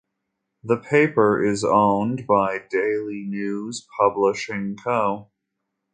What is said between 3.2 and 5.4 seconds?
News Publishing Co.